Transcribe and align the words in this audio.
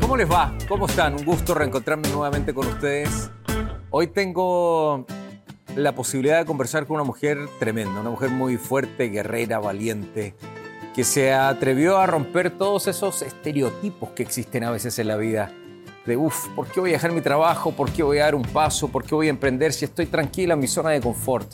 ¿Cómo 0.00 0.16
les 0.16 0.30
va? 0.30 0.56
¿Cómo 0.68 0.86
están? 0.86 1.14
Un 1.14 1.24
gusto 1.24 1.54
reencontrarme 1.54 2.08
nuevamente 2.08 2.52
con 2.52 2.66
ustedes. 2.66 3.30
Hoy 3.90 4.08
tengo 4.08 5.06
la 5.76 5.94
posibilidad 5.94 6.38
de 6.38 6.44
conversar 6.44 6.86
con 6.86 6.96
una 6.96 7.04
mujer 7.04 7.38
tremenda, 7.58 8.00
una 8.00 8.10
mujer 8.10 8.30
muy 8.30 8.56
fuerte, 8.56 9.08
guerrera, 9.08 9.58
valiente, 9.58 10.34
que 10.94 11.04
se 11.04 11.32
atrevió 11.32 11.98
a 11.98 12.06
romper 12.06 12.50
todos 12.50 12.88
esos 12.88 13.22
estereotipos 13.22 14.10
que 14.10 14.22
existen 14.22 14.64
a 14.64 14.70
veces 14.70 14.98
en 14.98 15.08
la 15.08 15.16
vida. 15.16 15.52
De, 16.06 16.16
uff, 16.16 16.48
¿por 16.56 16.66
qué 16.66 16.80
voy 16.80 16.90
a 16.90 16.94
dejar 16.94 17.12
mi 17.12 17.20
trabajo? 17.20 17.72
¿Por 17.72 17.90
qué 17.90 18.02
voy 18.02 18.18
a 18.18 18.24
dar 18.24 18.34
un 18.34 18.42
paso? 18.42 18.88
¿Por 18.88 19.04
qué 19.04 19.14
voy 19.14 19.28
a 19.28 19.30
emprender 19.30 19.72
si 19.72 19.84
estoy 19.84 20.06
tranquila 20.06 20.54
en 20.54 20.60
mi 20.60 20.66
zona 20.66 20.90
de 20.90 21.00
confort? 21.00 21.52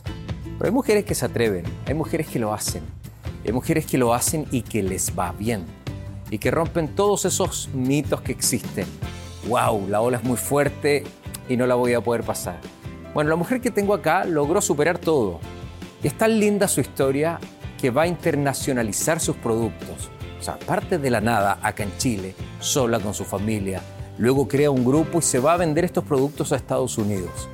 Pero 0.59 0.65
hay 0.65 0.73
mujeres 0.73 1.05
que 1.05 1.15
se 1.15 1.27
atreven, 1.27 1.65
hay 1.87 1.95
mujeres 1.95 2.29
que 2.29 2.39
lo 2.39 2.55
hacen, 2.55 2.85
hay 3.45 3.53
mujeres 3.53 3.87
que 3.87 3.99
lo 3.99 4.15
hacen 4.15 4.47
y 4.51 4.63
que 4.63 4.83
les 4.83 5.19
va 5.19 5.33
bien 5.33 5.80
y 6.31 6.39
que 6.39 6.51
rompen 6.51 6.89
todos 6.95 7.25
esos 7.25 7.69
mitos 7.75 8.21
que 8.21 8.33
existen. 8.33 8.87
¡Wow! 9.49 9.89
La 9.89 10.01
ola 10.01 10.19
es 10.19 10.25
muy 10.25 10.37
fuerte 10.37 11.05
y 11.49 11.57
no 11.57 11.67
la 11.67 11.75
voy 11.75 11.95
a 11.95 12.01
poder 12.01 12.23
pasar. 12.23 12.61
Bueno, 13.15 13.31
la 13.31 13.37
mujer 13.37 13.61
que 13.61 13.71
tengo 13.71 13.95
acá 13.95 14.25
logró 14.25 14.61
superar 14.61 14.99
todo. 14.99 15.41
Y 16.03 16.07
es 16.07 16.17
tan 16.17 16.39
linda 16.39 16.69
su 16.69 16.81
historia 16.81 17.39
que 17.81 17.91
va 17.91 18.03
a 18.03 18.07
internacionalizar 18.07 19.21
sus 19.21 19.37
productos. 19.37 20.11
O 20.39 20.43
sea, 20.43 20.59
parte 20.59 20.99
de 20.99 21.11
la 21.11 21.21
nada 21.21 21.59
acá 21.63 21.83
en 21.83 21.97
Chile, 21.99 22.35
sola 22.61 23.01
con 23.01 23.13
su 23.13 23.25
familia. 23.25 23.83
Luego 24.19 24.47
crea 24.47 24.71
un 24.71 24.85
grupo 24.85 25.19
y 25.19 25.23
se 25.23 25.39
va 25.39 25.55
a 25.55 25.57
vender 25.57 25.85
estos 25.85 26.05
productos 26.05 26.53
a 26.53 26.57
Estados 26.57 26.99
Unidos. 26.99 27.49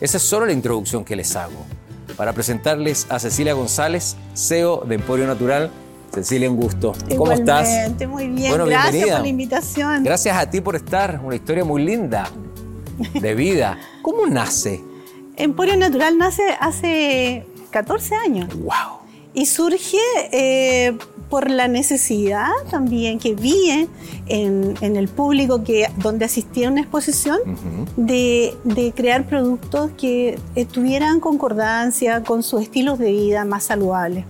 Esa 0.00 0.18
es 0.18 0.22
solo 0.22 0.46
la 0.46 0.52
introducción 0.52 1.04
que 1.04 1.16
les 1.16 1.34
hago. 1.36 1.64
Para 2.16 2.32
presentarles 2.32 3.06
a 3.10 3.18
Cecilia 3.18 3.54
González, 3.54 4.16
CEO 4.34 4.84
de 4.86 4.96
Emporio 4.96 5.26
Natural, 5.26 5.70
Cecilia, 6.12 6.50
un 6.50 6.56
gusto. 6.56 6.92
¿Cómo 7.16 7.32
estás? 7.32 7.68
Muy 8.06 8.28
bien, 8.28 8.50
bueno, 8.50 8.66
gracias 8.66 8.92
bienvenida. 8.92 9.16
por 9.16 9.22
la 9.22 9.28
invitación. 9.28 10.04
Gracias 10.04 10.36
a 10.36 10.50
ti 10.50 10.60
por 10.60 10.76
estar, 10.76 11.20
una 11.24 11.34
historia 11.34 11.64
muy 11.64 11.82
linda 11.82 12.30
de 13.14 13.34
vida. 13.34 13.78
¿Cómo 14.02 14.26
nace? 14.26 14.82
Emporio 15.36 15.76
Natural 15.76 16.18
nace 16.18 16.42
hace 16.60 17.46
14 17.70 18.14
años. 18.14 18.54
¡Wow! 18.54 19.00
Y 19.32 19.46
surge 19.46 19.96
eh, 20.32 20.98
por 21.32 21.50
la 21.50 21.66
necesidad 21.66 22.50
también 22.70 23.18
que 23.18 23.34
vi 23.34 23.88
en, 24.26 24.76
el 24.82 25.08
público 25.08 25.64
que, 25.64 25.88
donde 25.96 26.26
asistía 26.26 26.68
a 26.68 26.70
una 26.70 26.82
exposición 26.82 27.38
de, 27.96 28.54
crear 28.94 29.26
productos 29.26 29.92
que 29.96 30.38
tuvieran 30.72 31.20
concordancia 31.20 32.22
con 32.22 32.42
sus 32.42 32.60
estilos 32.60 32.98
de 32.98 33.12
vida 33.12 33.46
más 33.46 33.64
saludables. 33.64 34.26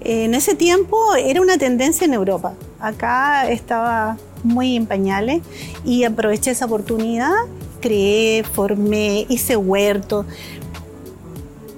En 0.00 0.36
ese 0.36 0.54
tiempo 0.54 0.96
era 1.16 1.40
una 1.40 1.58
tendencia 1.58 2.04
en 2.04 2.14
Europa. 2.14 2.54
Acá 2.78 3.50
estaba 3.50 4.16
muy 4.44 4.76
en 4.76 4.86
pañales 4.86 5.42
y 5.84 6.04
aproveché 6.04 6.52
esa 6.52 6.66
oportunidad, 6.66 7.34
creé, 7.80 8.44
formé, 8.44 9.26
hice 9.28 9.56
huerto. 9.56 10.24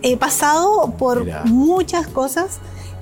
He 0.03 0.19
pasado 0.19 0.93
por 0.99 1.25
muchas 1.47 2.07
cosas 2.09 2.61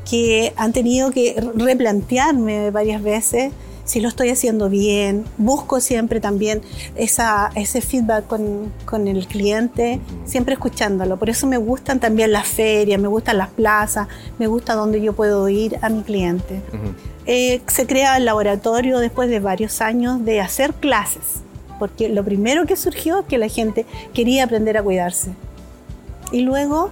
que 0.08 0.52
han 0.56 0.72
tenido 0.72 1.10
que 1.10 1.36
replantearme 1.54 2.70
varias 2.70 3.02
veces 3.02 3.52
si 3.86 4.00
lo 4.00 4.08
estoy 4.08 4.28
haciendo 4.28 4.68
bien. 4.68 5.24
Busco 5.38 5.80
siempre 5.80 6.20
también 6.20 6.60
esa, 6.96 7.50
ese 7.54 7.80
feedback 7.80 8.26
con, 8.26 9.06
el 9.06 9.26
cliente, 9.26 10.00
siempre 10.26 10.54
escuchándolo. 10.54 11.16
Por 11.18 11.30
eso 11.30 11.46
me 11.46 11.56
gustan 11.56 12.00
también 12.00 12.32
las 12.32 12.46
ferias, 12.46 13.00
me 13.00 13.08
gustan 13.08 13.38
las 13.38 13.48
plazas, 13.48 14.08
me 14.38 14.46
gusta 14.48 14.74
donde 14.74 15.00
yo 15.00 15.14
puedo 15.14 15.48
ir 15.48 15.78
a 15.82 15.88
mi 15.88 16.02
cliente. 16.02 16.60
Eh, 17.26 17.62
se 17.66 17.86
crea 17.86 18.16
el 18.16 18.24
laboratorio 18.24 18.98
después 18.98 19.30
de 19.30 19.40
varios 19.40 19.80
años 19.80 20.24
de 20.24 20.40
hacer 20.40 20.74
clases, 20.74 21.42
porque 21.78 22.08
lo 22.08 22.24
primero 22.24 22.66
que 22.66 22.76
surgió 22.76 23.20
es 23.20 23.26
que 23.26 23.38
la 23.38 23.48
gente 23.48 23.86
quería 24.12 24.44
aprender 24.44 24.76
a 24.76 24.82
cuidarse. 24.82 25.30
Y 26.32 26.40
luego 26.40 26.90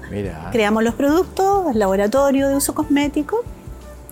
creamos 0.53 0.85
los 0.85 0.95
productos, 0.95 1.71
el 1.73 1.79
laboratorio 1.79 2.49
de 2.49 2.57
uso 2.57 2.75
cosmético 2.75 3.45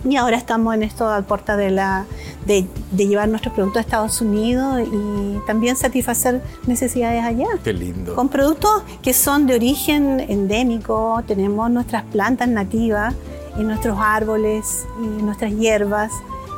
y 0.05 0.17
ahora 0.17 0.37
estamos 0.37 0.75
en 0.75 0.83
esto 0.83 1.09
a 1.09 1.23
puerta 1.23 1.57
de, 1.57 1.71
la, 1.71 2.07
de, 2.47 2.67
llevar 2.97 3.29
nuestros 3.29 3.55
productos 3.55 3.79
a 3.79 3.81
Estados 3.83 4.21
Unidos 4.21 4.83
y 4.91 5.39
también 5.47 5.77
satisfacer 5.77 6.43
necesidades 6.67 7.23
allá. 7.23 7.47
Qué 7.63 7.73
lindo. 7.73 8.15
Con 8.15 8.29
productos 8.29 8.83
que 9.01 9.13
son 9.13 9.47
de 9.47 9.55
origen 9.55 10.19
endémico, 10.21 11.23
tenemos 11.27 11.71
nuestras 11.71 12.05
plantas 12.05 12.49
nativas 12.49 13.15
y 13.57 13.63
nuestros 13.63 13.97
árboles 14.01 14.87
y 15.01 15.23
nuestras 15.23 15.53
hierbas 15.53 16.11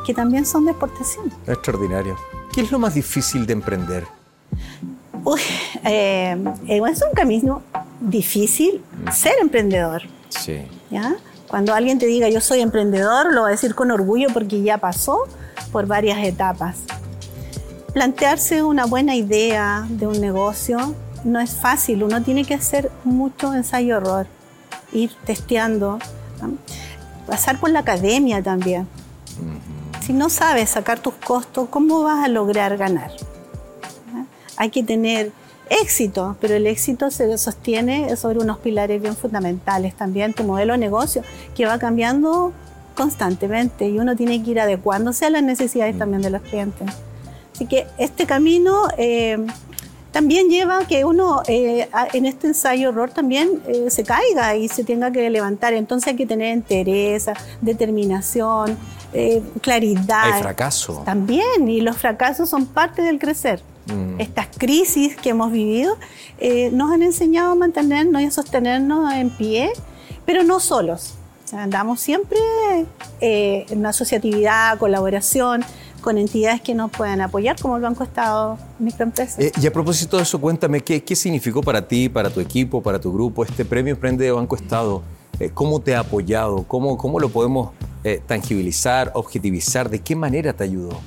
que 0.07 0.15
también 0.15 0.47
son 0.47 0.65
de 0.65 0.71
exportación. 0.71 1.31
Extraordinario. 1.47 2.17
¿Qué 2.53 2.63
es 2.63 2.71
lo 2.71 2.79
más 2.79 2.95
difícil 2.95 3.47
de 3.47 3.53
emprender? 3.53 4.05
Uy, 5.25 5.41
eh, 5.85 6.37
es 6.67 7.03
un 7.03 7.15
camino 7.15 7.63
difícil 8.11 8.83
ser 9.13 9.35
emprendedor. 9.41 10.03
Sí. 10.29 10.63
¿Ya? 10.91 11.17
Cuando 11.49 11.75
alguien 11.75 11.99
te 11.99 12.07
diga 12.07 12.29
yo 12.29 12.41
soy 12.41 12.61
emprendedor, 12.61 13.33
lo 13.33 13.43
va 13.43 13.49
a 13.49 13.51
decir 13.51 13.75
con 13.75 13.91
orgullo 13.91 14.29
porque 14.33 14.63
ya 14.63 14.79
pasó 14.79 15.29
por 15.73 15.87
varias 15.87 16.19
etapas. 16.25 16.79
Plantearse 17.93 18.63
una 18.63 18.87
buena 18.87 19.15
idea 19.15 19.87
de 19.89 20.07
un 20.07 20.21
negocio 20.21 20.95
no 21.23 21.41
es 21.41 21.55
fácil, 21.55 22.03
uno 22.03 22.23
tiene 22.23 22.45
que 22.45 22.55
hacer 22.55 22.91
mucho 23.05 23.55
ensayo-error, 23.55 24.27
ir 24.93 25.13
testeando, 25.25 25.99
pasar 27.27 27.59
por 27.61 27.71
la 27.71 27.81
academia 27.81 28.43
también. 28.43 28.87
Si 30.05 30.13
no 30.13 30.29
sabes 30.29 30.71
sacar 30.71 30.99
tus 30.99 31.15
costos, 31.15 31.69
¿cómo 31.71 32.03
vas 32.03 32.25
a 32.25 32.29
lograr 32.29 32.77
ganar? 32.77 33.11
Hay 34.57 34.71
que 34.71 34.83
tener 34.83 35.33
éxito, 35.71 36.37
pero 36.41 36.55
el 36.55 36.67
éxito 36.67 37.11
se 37.11 37.37
sostiene 37.39 38.17
sobre 38.17 38.39
unos 38.39 38.59
pilares 38.59 39.01
bien 39.01 39.17
fundamentales 39.17 39.95
también, 39.95 40.35
tu 40.35 40.45
modelo 40.45 40.73
de 40.75 40.79
negocio, 40.79 41.23
que 41.55 41.67
va 41.67 41.79
cambiando 41.79 42.53
constantemente 42.95 43.89
y 43.89 43.99
uno 43.99 44.17
tiene 44.17 44.43
que 44.43 44.53
ir 44.53 44.61
adecuándose 44.61 45.27
a 45.27 45.31
las 45.31 45.43
necesidades 45.43 45.99
también 45.99 46.23
de 46.23 46.31
los 46.31 46.43
clientes. 46.43 46.89
Así 47.55 47.67
que 47.67 47.87
este 47.99 48.27
camino 48.27 48.89
eh, 48.99 49.39
también 50.11 50.49
lleva 50.49 50.79
a 50.79 50.87
que 50.87 51.05
uno 51.05 51.43
eh, 51.47 51.89
en 52.13 52.27
este 52.27 52.49
ensayo 52.49 52.89
error 52.89 53.11
también 53.11 53.63
eh, 53.67 53.91
se 53.91 54.05
caiga 54.05 54.57
y 54.57 54.69
se 54.69 54.85
tenga 54.85 55.11
que 55.13 55.29
levantar. 55.31 55.73
Entonces 55.73 56.09
hay 56.09 56.17
que 56.17 56.27
tener 56.27 56.55
interés, 56.55 57.27
determinación, 57.61 58.77
claridad. 59.61 60.33
Hay 60.35 60.43
fracaso. 60.43 61.03
También, 61.05 61.69
y 61.69 61.81
los 61.81 61.97
fracasos 61.97 62.49
son 62.49 62.67
parte 62.67 63.03
del 63.03 63.21
crecer. 63.21 63.63
Mm. 63.87 64.21
Estas 64.21 64.49
crisis 64.57 65.17
que 65.17 65.31
hemos 65.31 65.53
vivido 65.53 65.97
eh, 66.39 66.71
nos 66.73 66.91
han 66.93 67.03
enseñado 67.03 67.53
a 67.53 67.55
mantenernos 67.55 68.23
y 68.23 68.27
a 68.27 68.31
sostenernos 68.31 69.13
en 69.13 69.31
pie, 69.31 69.71
pero 70.25 70.43
no 70.43 70.61
solos. 70.61 71.15
andamos 71.53 72.01
siempre 72.01 72.39
eh, 73.21 73.67
en 73.69 73.79
una 73.79 73.91
asociatividad, 73.91 74.79
colaboración 74.79 75.65
con 76.01 76.19
entidades 76.19 76.61
que 76.61 76.75
nos 76.75 76.91
puedan 76.91 77.23
apoyar, 77.23 77.59
como 77.59 77.77
el 77.77 77.83
Banco 77.83 78.05
Estado, 78.05 78.59
microempresas. 78.79 79.39
Eh, 79.39 79.53
y 79.61 79.67
a 79.67 79.73
propósito 79.73 80.19
de 80.19 80.25
eso, 80.25 80.39
cuéntame, 80.39 80.83
¿qué, 80.83 81.03
¿qué, 81.03 81.17
significó 81.17 81.63
para 81.63 81.87
ti, 81.87 82.11
para 82.11 82.29
tu 82.29 82.41
equipo, 82.41 82.83
para 82.83 83.01
tu 83.01 83.11
grupo 83.13 83.43
este 83.43 83.65
premio 83.65 83.95
Emprende 83.95 84.25
de 84.25 84.33
Banco 84.33 84.57
Estado? 84.57 85.03
¿Cómo 85.55 85.81
te 85.81 85.97
ha 85.97 86.01
apoyado? 86.01 86.65
¿Cómo, 86.69 86.97
cómo 86.97 87.19
lo 87.19 87.29
podemos 87.29 87.71
tangibilizar, 88.27 89.11
objetivizar? 89.15 89.91
¿De 89.91 90.01
qué 90.01 90.15
manera 90.15 90.53
te 90.53 90.63
ayudó? 90.63 91.01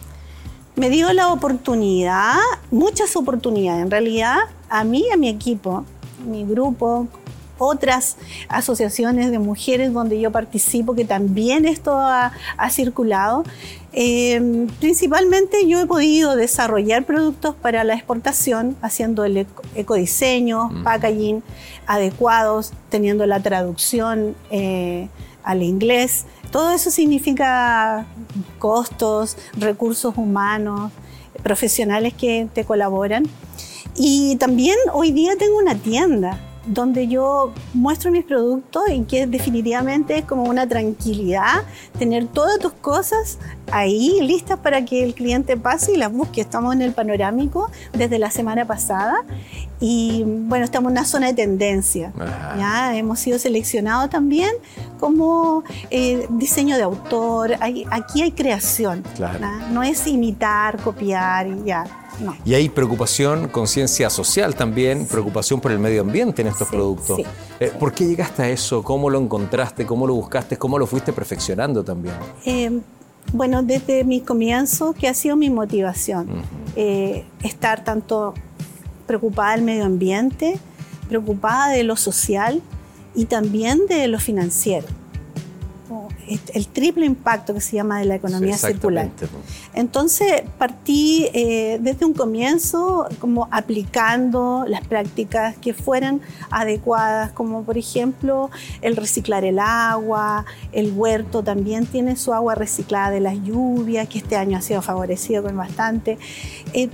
Me 0.77 0.91
dio 0.91 1.11
la 1.11 1.33
oportunidad, 1.33 2.35
muchas 2.69 3.15
oportunidades 3.15 3.81
en 3.81 3.91
realidad, 3.91 4.37
a 4.69 4.83
mí 4.83 5.05
a 5.11 5.17
mi 5.17 5.27
equipo, 5.27 5.83
mi 6.23 6.45
grupo, 6.45 7.07
otras 7.57 8.17
asociaciones 8.47 9.31
de 9.31 9.39
mujeres 9.39 9.91
donde 9.91 10.19
yo 10.19 10.31
participo, 10.31 10.93
que 10.93 11.03
también 11.03 11.65
esto 11.65 11.97
ha, 11.97 12.31
circulado. 12.69 13.43
Eh, 13.91 14.67
principalmente 14.79 15.67
yo 15.67 15.79
he 15.79 15.87
podido 15.87 16.35
desarrollar 16.35 17.05
productos 17.05 17.55
para 17.55 17.83
la 17.83 17.95
exportación, 17.95 18.75
haciendo 18.83 19.25
el 19.25 19.47
ecodiseño, 19.75 20.69
mm. 20.69 20.83
packaging 20.83 21.43
adecuados, 21.87 22.73
teniendo 22.89 23.25
la 23.25 23.39
traducción 23.39 24.35
eh, 24.51 25.07
al 25.47 25.63
inglés. 25.63 26.25
Todo 26.51 26.73
eso 26.73 26.91
significa 26.91 28.05
costos, 28.59 29.37
recursos 29.57 30.17
humanos, 30.17 30.91
profesionales 31.41 32.13
que 32.13 32.47
te 32.53 32.65
colaboran. 32.65 33.23
Y 33.95 34.35
también 34.35 34.77
hoy 34.93 35.11
día 35.11 35.37
tengo 35.37 35.57
una 35.57 35.75
tienda 35.75 36.39
donde 36.67 37.07
yo 37.07 37.53
muestro 37.73 38.11
mis 38.11 38.25
productos 38.25 38.83
y 38.89 39.01
que 39.03 39.25
definitivamente 39.25 40.17
es 40.19 40.25
como 40.25 40.43
una 40.43 40.67
tranquilidad 40.67 41.63
tener 41.97 42.27
todas 42.27 42.59
tus 42.59 42.73
cosas 42.73 43.39
ahí 43.71 44.19
listas 44.21 44.59
para 44.59 44.85
que 44.85 45.03
el 45.03 45.13
cliente 45.13 45.57
pase 45.57 45.93
y 45.93 45.97
las 45.97 46.11
busque. 46.11 46.41
Estamos 46.41 46.75
en 46.75 46.81
el 46.81 46.93
panorámico 46.93 47.69
desde 47.93 48.19
la 48.19 48.31
semana 48.31 48.65
pasada 48.65 49.23
y 49.79 50.23
bueno, 50.25 50.65
estamos 50.65 50.89
en 50.91 50.97
una 50.97 51.05
zona 51.05 51.27
de 51.27 51.33
tendencia. 51.33 52.11
¿ya? 52.57 52.95
Hemos 52.95 53.19
sido 53.19 53.39
seleccionados 53.39 54.09
también 54.09 54.51
como 54.99 55.63
eh, 55.89 56.27
diseño 56.29 56.77
de 56.77 56.83
autor. 56.83 57.55
aquí 57.59 58.21
hay 58.21 58.31
creación. 58.31 59.03
No 59.71 59.83
es 59.83 60.05
imitar, 60.07 60.77
copiar 60.81 61.47
y 61.47 61.63
ya. 61.65 61.85
No. 62.19 62.35
Y 62.45 62.53
hay 62.53 62.69
preocupación, 62.69 63.47
conciencia 63.47 64.09
social 64.09 64.55
también, 64.55 65.05
preocupación 65.05 65.59
por 65.59 65.71
el 65.71 65.79
medio 65.79 66.01
ambiente 66.01 66.41
en 66.41 66.47
estos 66.47 66.67
productos. 66.67 67.19
Eh, 67.59 67.71
¿Por 67.79 67.93
qué 67.93 68.05
llegaste 68.05 68.43
a 68.43 68.49
eso? 68.49 68.83
¿Cómo 68.83 69.09
lo 69.09 69.19
encontraste? 69.19 69.85
¿Cómo 69.85 70.07
lo 70.07 70.15
buscaste? 70.15 70.57
¿Cómo 70.57 70.79
lo 70.79 70.87
fuiste 70.87 71.13
perfeccionando 71.13 71.83
también? 71.83 72.15
Eh, 72.45 72.79
bueno, 73.33 73.61
desde 73.61 74.03
mi 74.03 74.21
comienzo, 74.21 74.93
que 74.93 75.07
ha 75.07 75.13
sido 75.13 75.35
mi 75.35 75.49
motivación, 75.49 76.27
estar 76.75 77.83
tanto 77.83 78.33
preocupada 79.05 79.53
del 79.53 79.63
medio 79.63 79.85
ambiente, 79.85 80.59
preocupada 81.07 81.69
de 81.69 81.83
lo 81.83 81.95
social 81.95 82.61
y 83.15 83.25
también 83.25 83.87
de 83.87 84.07
lo 84.07 84.19
financiero. 84.19 84.87
El 86.27 86.67
triple 86.67 87.05
impacto 87.05 87.53
que 87.53 87.61
se 87.61 87.75
llama 87.75 87.99
de 87.99 88.05
la 88.05 88.15
economía 88.15 88.57
circular. 88.57 89.09
Entonces 89.73 90.43
partí 90.57 91.29
eh, 91.33 91.79
desde 91.81 92.05
un 92.05 92.13
comienzo 92.13 93.07
como 93.19 93.47
aplicando 93.51 94.65
las 94.67 94.85
prácticas 94.85 95.55
que 95.57 95.73
fueran 95.73 96.21
adecuadas, 96.49 97.31
como 97.31 97.63
por 97.63 97.77
ejemplo 97.77 98.49
el 98.81 98.95
reciclar 98.95 99.45
el 99.45 99.59
agua, 99.59 100.45
el 100.71 100.91
huerto 100.93 101.43
también 101.43 101.85
tiene 101.85 102.15
su 102.15 102.33
agua 102.33 102.55
reciclada 102.55 103.11
de 103.11 103.19
las 103.19 103.35
lluvias, 103.43 104.07
que 104.07 104.17
este 104.17 104.35
año 104.35 104.57
ha 104.57 104.61
sido 104.61 104.81
favorecido 104.81 105.43
con 105.43 105.55
bastante. 105.55 106.17
Eh, 106.73 106.89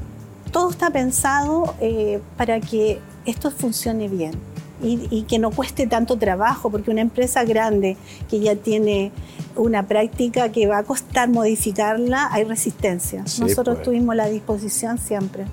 todo 0.51 0.69
está 0.69 0.91
pensado 0.91 1.73
eh, 1.81 2.21
para 2.37 2.59
que 2.59 2.99
esto 3.25 3.49
funcione 3.49 4.07
bien 4.07 4.52
y, 4.83 5.23
que 5.23 5.39
no 5.39 5.51
cueste 5.51 5.87
tanto 5.87 6.17
trabajo, 6.17 6.69
porque 6.69 6.91
una 6.91 7.01
empresa 7.01 7.43
grande 7.43 7.97
que 8.29 8.39
ya 8.39 8.55
tiene 8.55 9.11
una 9.55 9.87
práctica 9.87 10.51
que 10.51 10.67
va 10.67 10.79
a 10.79 10.83
costar 10.83 11.29
modificarla, 11.29 12.29
hay 12.31 12.43
resistencia. 12.43 13.23
Nosotros 13.39 13.77
pues. 13.77 13.83
tuvimos 13.83 14.15
la 14.15 14.27
disposición 14.27 14.97
siempre. 14.97 15.45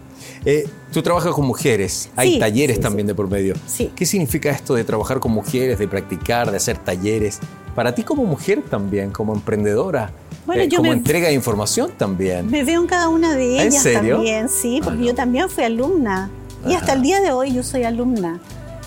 Eh, 0.44 0.68
tú 0.92 1.02
trabajas 1.02 1.32
con 1.32 1.46
mujeres, 1.46 2.10
hay 2.16 2.38
talleres 2.38 2.80
también 2.80 3.06
de 3.06 3.14
por 3.14 3.30
medio. 3.30 3.54
¿Qué 3.94 4.06
significa 4.06 4.50
esto 4.50 4.74
de 4.74 4.84
trabajar 4.84 5.20
con 5.20 5.32
mujeres, 5.32 5.78
de 5.78 5.88
practicar, 5.88 6.50
de 6.50 6.56
hacer 6.56 6.78
talleres? 6.78 7.38
Para 7.74 7.94
ti 7.94 8.02
como 8.02 8.24
mujer 8.24 8.62
también, 8.68 9.10
como 9.10 9.32
emprendedora, 9.32 10.10
bueno, 10.46 10.62
eh, 10.62 10.68
yo 10.68 10.78
como 10.78 10.92
entrega 10.92 11.28
de 11.28 11.34
información 11.34 11.92
también. 11.96 12.50
Me 12.50 12.64
veo 12.64 12.80
en 12.80 12.88
cada 12.88 13.08
una 13.08 13.36
de 13.36 13.62
ellas 13.62 13.84
también, 13.84 14.48
sí, 14.48 14.80
porque 14.82 15.04
yo 15.04 15.14
también 15.14 15.48
fui 15.48 15.64
alumna. 15.64 16.30
Y 16.66 16.74
hasta 16.74 16.92
el 16.92 17.02
día 17.02 17.20
de 17.20 17.32
hoy 17.32 17.54
yo 17.54 17.62
soy 17.62 17.84
alumna. 17.84 18.40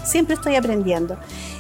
Siempre 0.03 0.35
estoy 0.35 0.55
aprendiendo. 0.55 1.17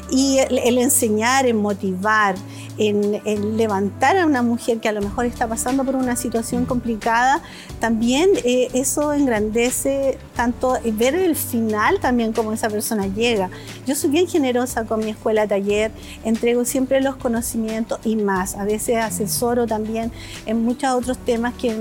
Y 0.09 0.37
el, 0.39 0.77
enseñar, 0.77 1.45
en 1.45 1.57
motivar, 1.57 2.35
en, 2.77 3.57
levantar 3.57 4.17
a 4.17 4.25
una 4.25 4.41
mujer 4.41 4.79
que 4.79 4.89
a 4.89 4.91
lo 4.91 5.01
mejor 5.01 5.25
está 5.25 5.47
pasando 5.47 5.83
por 5.83 5.95
una 5.95 6.15
situación 6.15 6.65
complicada, 6.65 7.41
también 7.79 8.29
eh, 8.43 8.69
eso 8.73 9.13
engrandece 9.13 10.17
tanto 10.35 10.77
ver 10.93 11.15
el 11.15 11.35
final 11.35 11.99
también 11.99 12.33
como 12.33 12.53
esa 12.53 12.69
persona 12.69 13.07
llega. 13.07 13.49
Yo 13.85 13.95
soy 13.95 14.09
bien 14.09 14.27
generosa 14.27 14.85
con 14.85 14.99
mi 14.99 15.11
escuela 15.11 15.47
taller, 15.47 15.91
entrego 16.23 16.65
siempre 16.65 17.01
los 17.01 17.15
conocimientos 17.15 17.99
y 18.03 18.15
más. 18.15 18.55
A 18.55 18.63
veces 18.63 18.97
asesoro 18.97 19.67
también 19.67 20.11
en 20.45 20.63
muchos 20.63 20.91
otros 20.91 21.17
temas 21.17 21.53
que 21.53 21.75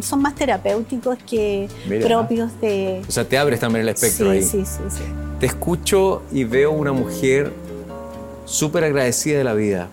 son 0.00 0.22
más 0.22 0.34
terapéuticos 0.34 1.18
que 1.28 1.68
propios 2.02 2.58
de... 2.60 3.02
O 3.08 3.10
sea, 3.10 3.24
te 3.24 3.36
abres 3.36 3.60
también 3.60 3.82
el 3.82 3.88
espectro 3.88 4.30
ahí. 4.30 4.42
Sí, 4.42 4.64
sí, 4.64 4.82
sí. 4.88 5.02
Te 5.38 5.46
escucho 5.46 6.22
y 6.30 6.44
veo 6.44 6.70
una 6.70 6.92
mujer 6.92 7.52
súper 8.44 8.84
agradecida 8.84 9.38
de 9.38 9.44
la 9.44 9.54
vida, 9.54 9.88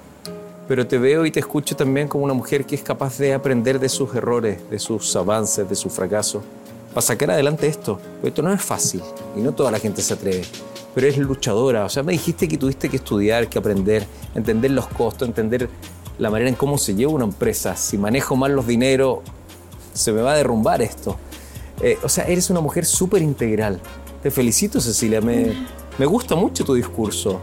pero 0.67 0.85
te 0.85 0.97
veo 0.97 1.25
y 1.25 1.31
te 1.31 1.39
escucho 1.39 1.75
también 1.75 2.07
como 2.07 2.25
una 2.25 2.33
mujer 2.33 2.65
que 2.65 2.75
es 2.75 2.83
capaz 2.83 3.17
de 3.17 3.33
aprender 3.33 3.79
de 3.79 3.89
sus 3.89 4.13
errores, 4.13 4.69
de 4.69 4.79
sus 4.79 5.15
avances, 5.15 5.67
de 5.69 5.75
sus 5.75 5.93
fracasos, 5.93 6.43
para 6.89 7.01
sacar 7.01 7.31
adelante 7.31 7.67
esto. 7.67 7.99
esto 8.23 8.41
no 8.41 8.51
es 8.51 8.61
fácil 8.61 9.01
y 9.35 9.41
no 9.41 9.53
toda 9.53 9.71
la 9.71 9.79
gente 9.79 10.01
se 10.01 10.13
atreve, 10.13 10.43
pero 10.93 11.07
es 11.07 11.17
luchadora. 11.17 11.85
O 11.85 11.89
sea, 11.89 12.03
me 12.03 12.11
dijiste 12.11 12.47
que 12.47 12.57
tuviste 12.57 12.89
que 12.89 12.97
estudiar, 12.97 13.47
que 13.47 13.59
aprender, 13.59 14.05
entender 14.35 14.71
los 14.71 14.87
costos, 14.87 15.27
entender 15.27 15.69
la 16.19 16.29
manera 16.29 16.49
en 16.49 16.55
cómo 16.55 16.77
se 16.77 16.95
lleva 16.95 17.13
una 17.13 17.25
empresa. 17.25 17.75
Si 17.75 17.97
manejo 17.97 18.35
mal 18.35 18.53
los 18.53 18.67
dineros, 18.67 19.19
se 19.93 20.11
me 20.11 20.21
va 20.21 20.33
a 20.33 20.37
derrumbar 20.37 20.81
esto. 20.81 21.17
Eh, 21.81 21.97
o 22.03 22.09
sea, 22.09 22.25
eres 22.25 22.49
una 22.49 22.59
mujer 22.59 22.85
súper 22.85 23.21
integral. 23.21 23.79
Te 24.23 24.31
felicito, 24.31 24.81
Cecilia. 24.81 25.21
Me, 25.21 25.53
me 25.97 26.05
gusta 26.05 26.35
mucho 26.35 26.65
tu 26.65 26.73
discurso. 26.73 27.39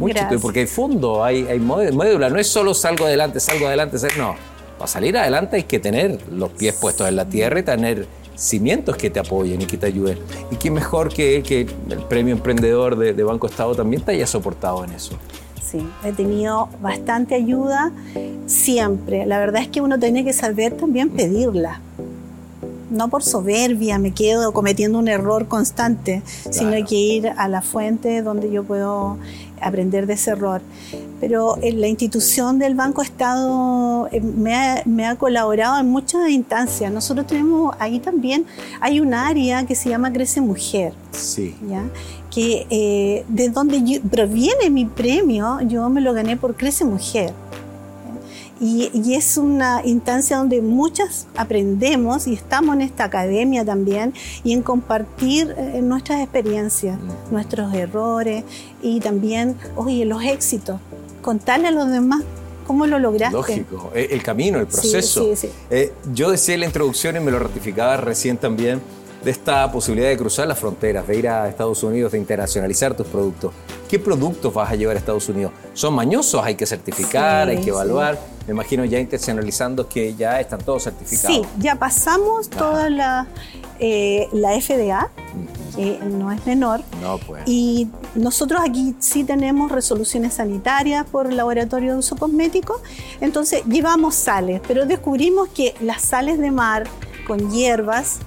Mucho, 0.00 0.40
porque 0.40 0.60
hay 0.60 0.66
fondo, 0.66 1.22
hay, 1.22 1.46
hay 1.46 1.60
médula. 1.60 2.30
No 2.30 2.38
es 2.38 2.46
solo 2.46 2.72
salgo 2.74 3.04
adelante, 3.04 3.38
salgo 3.38 3.66
adelante, 3.66 3.98
no. 4.16 4.34
Para 4.78 4.88
salir 4.88 5.16
adelante 5.18 5.56
hay 5.56 5.64
que 5.64 5.78
tener 5.78 6.18
los 6.32 6.50
pies 6.50 6.74
puestos 6.74 7.06
en 7.06 7.16
la 7.16 7.26
tierra 7.26 7.60
y 7.60 7.62
tener 7.62 8.06
cimientos 8.34 8.96
que 8.96 9.10
te 9.10 9.20
apoyen 9.20 9.60
y 9.60 9.66
que 9.66 9.76
te 9.76 9.86
ayuden. 9.86 10.18
Y 10.50 10.56
qué 10.56 10.70
mejor 10.70 11.12
que, 11.12 11.42
que 11.42 11.66
el 11.90 12.02
premio 12.08 12.34
emprendedor 12.34 12.96
de, 12.96 13.12
de 13.12 13.22
Banco 13.22 13.46
Estado 13.46 13.74
también 13.74 14.02
te 14.02 14.12
haya 14.12 14.26
soportado 14.26 14.82
en 14.84 14.92
eso. 14.92 15.18
Sí, 15.62 15.86
he 16.02 16.12
tenido 16.12 16.70
bastante 16.80 17.34
ayuda 17.34 17.92
siempre. 18.46 19.26
La 19.26 19.38
verdad 19.38 19.60
es 19.60 19.68
que 19.68 19.82
uno 19.82 19.98
tiene 19.98 20.24
que 20.24 20.32
saber 20.32 20.72
también 20.76 21.10
pedirla 21.10 21.80
no 22.90 23.08
por 23.08 23.22
soberbia 23.22 23.98
me 23.98 24.12
quedo 24.12 24.52
cometiendo 24.52 24.98
un 24.98 25.08
error 25.08 25.48
constante, 25.48 26.22
sino 26.50 26.70
hay 26.70 26.84
que 26.84 26.96
ir 26.96 27.28
a 27.36 27.48
la 27.48 27.62
fuente 27.62 28.22
donde 28.22 28.50
yo 28.50 28.64
puedo 28.64 29.18
aprender 29.60 30.06
de 30.06 30.14
ese 30.14 30.30
error. 30.32 30.60
Pero 31.20 31.56
la 31.60 31.86
institución 31.86 32.58
del 32.58 32.74
Banco 32.74 33.02
Estado 33.02 34.08
eh, 34.10 34.20
me 34.20 35.06
ha, 35.06 35.16
colaborado 35.16 35.78
en 35.78 35.88
muchas 35.88 36.28
instancias. 36.30 36.92
Nosotros 36.92 37.26
tenemos 37.26 37.74
ahí 37.78 38.00
también, 38.00 38.46
hay 38.80 39.00
un 39.00 39.14
área 39.14 39.66
que 39.66 39.74
se 39.74 39.88
llama 39.88 40.12
Crece 40.12 40.40
Mujer. 40.40 40.94
Sí. 41.12 41.54
¿ya? 41.68 41.84
Que 42.30 42.66
eh, 42.70 43.24
de 43.28 43.48
donde 43.50 44.00
proviene 44.10 44.70
mi 44.70 44.86
premio, 44.86 45.60
yo 45.62 45.88
me 45.90 46.00
lo 46.00 46.12
gané 46.14 46.36
por 46.36 46.56
Crece 46.56 46.84
Mujer. 46.84 47.32
Y, 48.60 49.14
es 49.14 49.38
una 49.38 49.80
instancia 49.84 50.36
donde 50.36 50.60
muchas 50.60 51.26
aprendemos 51.34 52.26
y 52.26 52.34
estamos 52.34 52.74
en 52.74 52.82
esta 52.82 53.04
academia 53.04 53.64
también 53.64 54.12
y 54.44 54.52
en 54.52 54.62
compartir 54.62 55.54
eh, 55.56 55.80
nuestras 55.82 56.20
experiencias, 56.20 56.98
nuestros 57.30 57.72
errores 57.72 58.44
y 58.82 59.00
también, 59.00 59.56
oye, 59.76 60.04
los 60.04 60.22
éxitos. 60.22 60.78
Contarle 61.22 61.68
a 61.68 61.70
los 61.70 61.90
demás 61.90 62.22
cómo 62.66 62.86
lo 62.86 62.98
lograste. 62.98 63.36
Lógico, 63.36 63.90
e, 63.94 64.08
el 64.10 64.22
camino, 64.22 64.58
el 64.58 64.66
proceso. 64.66 65.22
Sí, 65.22 65.36
sí, 65.36 65.48
sí. 65.48 65.52
Eh, 65.70 65.92
yo 66.12 66.30
decía 66.30 66.54
en 66.54 66.60
la 66.60 66.66
introducción 66.66 67.16
y 67.16 67.20
me 67.20 67.30
lo 67.30 67.38
ratificaba 67.38 67.96
recién 67.96 68.36
también 68.36 68.80
de 69.24 69.30
esta 69.30 69.70
posibilidad 69.70 70.08
de 70.08 70.16
cruzar 70.16 70.46
las 70.46 70.58
fronteras, 70.58 71.06
de 71.06 71.18
ir 71.18 71.28
a 71.28 71.48
Estados 71.48 71.82
Unidos, 71.82 72.12
de 72.12 72.18
internacionalizar 72.18 72.96
tus 72.96 73.06
productos. 73.06 73.52
¿Qué 73.88 73.98
productos 73.98 74.52
vas 74.54 74.70
a 74.70 74.76
llevar 74.76 74.96
a 74.96 74.98
Estados 74.98 75.28
Unidos? 75.28 75.52
¿Son 75.74 75.94
mañosos? 75.94 76.42
¿Hay 76.44 76.54
que 76.54 76.66
certificar? 76.66 77.48
¿Hay 77.48 77.60
que 77.60 77.70
evaluar? 77.70 78.18
Me 78.50 78.54
imagino 78.54 78.84
ya 78.84 78.98
internacionalizando 78.98 79.88
que 79.88 80.16
ya 80.16 80.40
están 80.40 80.60
todos 80.60 80.82
certificados. 80.82 81.36
Sí, 81.36 81.42
ya 81.60 81.76
pasamos 81.76 82.50
toda 82.50 82.90
la, 82.90 83.28
eh, 83.78 84.26
la 84.32 84.60
FDA, 84.60 85.08
que 85.76 86.00
no 86.00 86.32
es 86.32 86.44
menor. 86.44 86.80
No, 87.00 87.18
pues. 87.18 87.44
Y 87.46 87.86
nosotros 88.16 88.60
aquí 88.68 88.96
sí 88.98 89.22
tenemos 89.22 89.70
resoluciones 89.70 90.34
sanitarias 90.34 91.06
por 91.06 91.32
laboratorio 91.32 91.92
de 91.92 91.98
uso 92.00 92.16
cosmético. 92.16 92.82
Entonces 93.20 93.64
llevamos 93.66 94.16
sales, 94.16 94.60
pero 94.66 94.84
descubrimos 94.84 95.48
que 95.50 95.76
las 95.80 96.02
sales 96.02 96.40
de 96.40 96.50
mar 96.50 96.88
con 97.28 97.52
hierbas, 97.52 98.18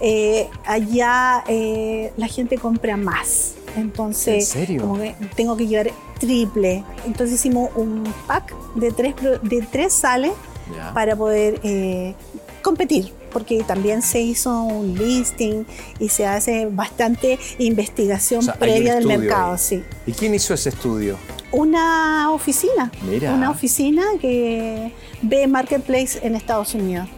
eh, 0.00 0.48
allá 0.64 1.42
eh, 1.48 2.12
la 2.16 2.28
gente 2.28 2.56
compra 2.56 2.96
más. 2.96 3.54
Entonces, 3.76 4.54
tengo 5.36 5.56
que 5.56 5.66
llevar 5.66 5.90
triple. 6.18 6.84
Entonces 7.06 7.40
hicimos 7.40 7.70
un 7.74 8.04
pack 8.26 8.54
de 8.74 8.92
tres, 8.92 9.14
de 9.42 9.66
tres 9.70 9.92
sales 9.92 10.32
para 10.94 11.16
poder 11.16 11.60
eh, 11.62 12.14
competir, 12.62 13.12
porque 13.32 13.62
también 13.64 14.02
se 14.02 14.20
hizo 14.20 14.62
un 14.62 14.94
listing 14.94 15.64
y 15.98 16.08
se 16.08 16.26
hace 16.26 16.66
bastante 16.66 17.38
investigación 17.58 18.46
previa 18.58 18.94
del 18.94 19.06
mercado. 19.06 19.58
Sí. 19.58 19.82
¿Y 20.06 20.12
quién 20.12 20.34
hizo 20.34 20.54
ese 20.54 20.70
estudio? 20.70 21.16
Una 21.50 22.30
oficina. 22.32 22.90
Una 23.34 23.50
oficina 23.50 24.02
que 24.20 24.92
ve 25.20 25.46
Marketplace 25.46 26.18
en 26.22 26.34
Estados 26.34 26.74
Unidos. 26.74 27.08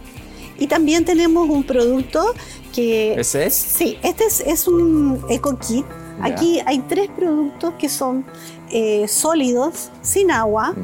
Y 0.58 0.66
también 0.66 1.04
tenemos 1.04 1.48
un 1.48 1.64
producto 1.64 2.34
que... 2.72 3.14
¿Ese 3.14 3.46
es? 3.46 3.54
Sí, 3.54 3.98
este 4.02 4.24
es, 4.26 4.68
un 4.68 5.24
Eco 5.28 5.58
Kit. 5.58 5.84
Aquí 6.20 6.60
hay 6.64 6.80
tres 6.80 7.08
productos 7.10 7.74
que 7.78 7.88
son 7.88 8.24
eh, 8.70 9.06
sólidos, 9.08 9.90
sin 10.02 10.30
agua, 10.30 10.74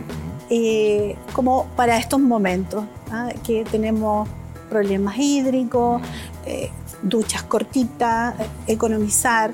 eh, 0.49 1.17
como 1.33 1.67
para 1.77 1.97
estos 1.97 2.21
momentos, 2.21 2.85
¿ah? 3.11 3.31
que 3.45 3.65
tenemos 3.65 4.29
problemas 4.69 5.17
hídricos, 5.19 6.03
eh, 6.47 6.71
duchas 7.03 7.43
cortitas, 7.45 8.35
economizar. 8.67 9.53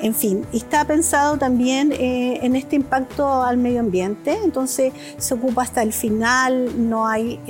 En 0.00 0.14
fin, 0.14 0.44
está 0.52 0.84
pensado 0.84 1.38
también 1.38 1.92
en 1.98 2.56
este 2.56 2.76
impacto 2.76 3.42
al 3.42 3.56
medio 3.56 3.80
ambiente, 3.80 4.38
entonces 4.44 4.92
se 5.16 5.34
ocupa 5.34 5.62
hasta 5.62 5.82
el 5.82 5.94
final, 5.94 6.88
no 6.90 7.06
hay 7.06 7.40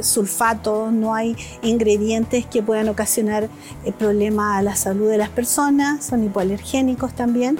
sulfatos, 0.00 0.92
no 0.92 1.14
hay 1.14 1.36
ingredientes 1.62 2.46
que 2.46 2.62
puedan 2.62 2.88
ocasionar 2.88 3.48
eh, 3.84 3.92
problemas 3.92 4.58
a 4.58 4.62
la 4.62 4.76
salud 4.76 5.08
de 5.08 5.18
las 5.18 5.30
personas, 5.30 6.04
son 6.04 6.24
hipoalergénicos 6.24 7.14
también. 7.14 7.58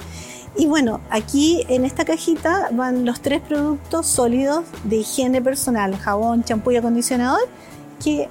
Y 0.57 0.67
bueno, 0.67 1.01
aquí 1.09 1.65
en 1.67 1.83
esta 1.83 2.05
cajita 2.05 2.69
van 2.71 3.05
los 3.05 3.21
tres 3.21 3.41
productos 3.41 4.07
sólidos 4.07 4.63
de 4.85 4.97
higiene 4.97 5.41
personal, 5.41 5.97
jabón, 5.97 6.43
champú 6.43 6.71
y 6.71 6.77
acondicionador, 6.77 7.41
que 8.03 8.27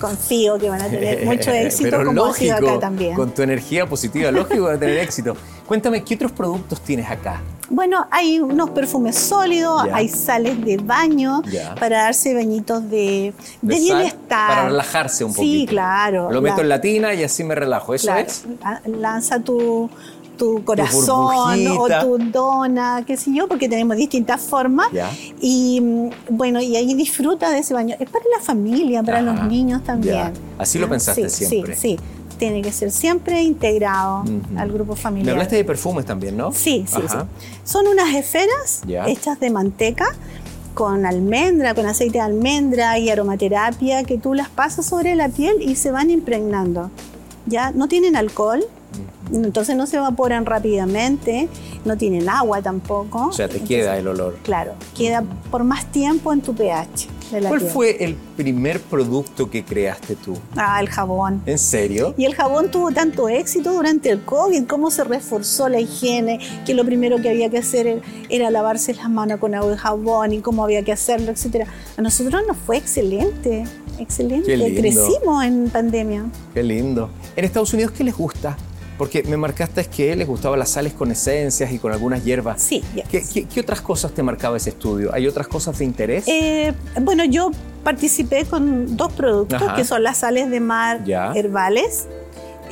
confío 0.00 0.58
que 0.58 0.68
van 0.68 0.82
a 0.82 0.88
tener 0.88 1.24
mucho 1.24 1.50
éxito 1.50 1.90
Pero 1.90 2.04
como 2.06 2.26
lógico, 2.26 2.54
acá 2.54 2.78
también. 2.78 3.14
Con 3.14 3.34
tu 3.34 3.42
energía 3.42 3.86
positiva, 3.86 4.30
lógico 4.30 4.64
van 4.64 4.76
a 4.76 4.78
tener 4.78 4.98
éxito. 4.98 5.36
Cuéntame, 5.66 6.04
¿qué 6.04 6.14
otros 6.14 6.32
productos 6.32 6.80
tienes 6.82 7.10
acá? 7.10 7.42
Bueno, 7.68 8.06
hay 8.10 8.38
unos 8.40 8.70
perfumes 8.70 9.16
sólidos, 9.16 9.82
hay 9.92 10.08
sales 10.08 10.64
de 10.64 10.76
baño 10.76 11.42
para 11.80 12.02
darse 12.04 12.32
bañitos 12.34 12.88
de, 12.90 13.32
de, 13.62 13.74
bienestar. 13.76 14.48
Para 14.48 14.64
relajarse 14.68 15.24
un 15.24 15.32
poquito. 15.34 15.52
Sí, 15.60 15.66
claro. 15.66 16.30
Lo 16.30 16.40
meto 16.40 16.56
La- 16.58 16.62
en 16.62 16.68
la 16.68 16.80
tina 16.80 17.14
y 17.14 17.22
así 17.24 17.42
me 17.44 17.54
relajo. 17.54 17.94
¿Eso 17.94 18.06
claro, 18.06 18.20
es? 18.26 18.44
la- 18.62 18.82
Lanza 18.86 19.40
tu, 19.40 19.90
tu 20.38 20.62
corazón 20.64 21.66
o 21.78 21.88
tu 22.00 22.18
dona, 22.30 23.02
qué 23.06 23.16
sé 23.16 23.32
yo, 23.34 23.48
porque 23.48 23.68
tenemos 23.68 23.96
distintas 23.96 24.40
formas. 24.42 24.88
Y 25.40 25.80
mm, 25.80 26.10
bueno, 26.36 26.60
y 26.60 26.76
ahí 26.76 26.94
disfruta 26.94 27.50
de 27.50 27.58
ese 27.58 27.74
baño. 27.74 27.96
Es 27.98 28.08
para 28.10 28.24
la 28.36 28.42
familia, 28.42 29.02
para 29.02 29.18
Ajá, 29.18 29.32
los 29.32 29.42
niños 29.50 29.82
también. 29.82 30.32
Así 30.58 30.78
lo 30.78 30.86
¿Ah? 30.86 30.90
pensaste 30.90 31.28
Sí, 31.30 31.46
siempre. 31.46 31.74
Sí, 31.74 31.96
sí. 31.96 31.98
Tiene 32.38 32.60
que 32.62 32.72
ser 32.72 32.90
siempre 32.90 33.42
integrado 33.42 34.24
al 34.56 34.70
grupo 34.70 34.94
familiar. 34.94 35.26
Me 35.26 35.32
hablaste 35.32 35.56
de 35.56 35.64
perfumes 35.64 36.04
también, 36.04 36.36
¿no? 36.36 36.52
Sí, 36.52 36.84
sí, 36.86 37.00
sí. 37.08 37.16
Son 37.64 37.86
unas 37.86 38.14
esferas 38.14 38.82
hechas 39.06 39.40
de 39.40 39.50
manteca 39.50 40.06
con 40.74 41.06
almendra, 41.06 41.74
con 41.74 41.86
aceite 41.86 42.18
de 42.18 42.24
almendra 42.24 42.98
y 42.98 43.08
aromaterapia 43.08 44.04
que 44.04 44.18
tú 44.18 44.34
las 44.34 44.50
pasas 44.50 44.84
sobre 44.84 45.14
la 45.14 45.30
piel 45.30 45.62
y 45.62 45.76
se 45.76 45.90
van 45.90 46.10
impregnando. 46.10 46.90
Ya 47.46 47.70
no 47.70 47.88
tienen 47.88 48.14
alcohol, 48.14 48.62
entonces 49.32 49.74
no 49.74 49.86
se 49.86 49.96
evaporan 49.96 50.44
rápidamente, 50.44 51.48
no 51.86 51.96
tienen 51.96 52.28
agua 52.28 52.60
tampoco. 52.60 53.28
O 53.28 53.32
sea, 53.32 53.48
te 53.48 53.54
Entonces, 53.54 53.78
queda 53.78 53.96
el 53.96 54.06
olor. 54.06 54.36
Claro, 54.42 54.74
queda 54.94 55.24
por 55.50 55.64
más 55.64 55.86
tiempo 55.86 56.32
en 56.34 56.42
tu 56.42 56.54
pH 56.54 57.08
de 57.30 57.40
la 57.40 57.48
¿Cuál 57.48 57.60
fue 57.60 58.04
el 58.04 58.14
primer 58.36 58.80
producto 58.80 59.50
que 59.50 59.64
creaste 59.64 60.16
tú? 60.16 60.36
Ah, 60.56 60.80
el 60.80 60.88
jabón. 60.88 61.42
¿En 61.46 61.58
serio? 61.58 62.14
Y 62.16 62.24
el 62.24 62.34
jabón 62.34 62.70
tuvo 62.70 62.92
tanto 62.92 63.28
éxito 63.28 63.72
durante 63.72 64.10
el 64.10 64.22
COVID, 64.24 64.66
cómo 64.66 64.90
se 64.90 65.04
reforzó 65.04 65.68
la 65.68 65.80
higiene, 65.80 66.40
que 66.64 66.74
lo 66.74 66.84
primero 66.84 67.20
que 67.20 67.30
había 67.30 67.50
que 67.50 67.58
hacer 67.58 68.02
era 68.28 68.50
lavarse 68.50 68.94
las 68.94 69.10
manos 69.10 69.38
con 69.38 69.54
agua 69.54 69.74
y 69.74 69.76
jabón 69.76 70.32
y 70.32 70.40
cómo 70.40 70.64
había 70.64 70.82
que 70.82 70.92
hacerlo, 70.92 71.30
etcétera. 71.30 71.66
A 71.96 72.02
nosotros 72.02 72.42
nos 72.46 72.56
fue 72.56 72.76
excelente, 72.76 73.64
excelente. 73.98 74.46
Qué 74.46 74.56
lindo. 74.56 74.80
Crecimos 74.80 75.44
en 75.44 75.70
pandemia. 75.70 76.26
Qué 76.54 76.62
lindo. 76.62 77.10
¿En 77.34 77.44
Estados 77.44 77.72
Unidos 77.74 77.92
qué 77.92 78.04
les 78.04 78.16
gusta? 78.16 78.56
Porque 78.98 79.22
me 79.24 79.36
marcaste 79.36 79.84
que 79.84 80.16
les 80.16 80.26
gustaban 80.26 80.58
las 80.58 80.70
sales 80.70 80.92
con 80.94 81.10
esencias 81.10 81.70
y 81.70 81.78
con 81.78 81.92
algunas 81.92 82.24
hierbas. 82.24 82.62
Sí, 82.62 82.82
ya. 82.94 83.04
¿Qué, 83.04 83.22
qué- 83.32 83.44
qué 83.44 83.60
otras 83.60 83.80
cosas 83.82 84.12
te 84.12 84.22
marcaba 84.22 84.56
ese 84.56 84.70
estudio? 84.70 85.12
¿Hay 85.12 85.26
otras 85.26 85.48
cosas 85.48 85.78
de 85.78 85.84
interés? 85.84 86.24
Eh, 86.28 86.72
bueno, 87.02 87.24
yo 87.24 87.50
participé 87.84 88.44
con 88.46 88.96
dos 88.96 89.12
productos 89.12 89.60
Ajá. 89.62 89.74
que 89.76 89.84
son 89.84 90.02
las 90.02 90.18
sales 90.18 90.48
de 90.50 90.60
mar 90.60 91.04
Ya. 91.04 91.32
herbales, 91.34 92.06